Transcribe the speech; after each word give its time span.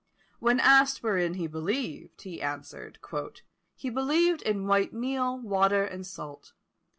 When 0.39 0.59
asked 0.59 1.03
wherein 1.03 1.35
he 1.35 1.45
believed, 1.45 2.23
he 2.23 2.41
answered, 2.41 2.97
"He 3.75 3.91
believed 3.91 4.41
in 4.41 4.65
white 4.65 4.93
meal, 4.93 5.39
water, 5.39 5.83
and 5.83 6.07
salt. 6.07 6.53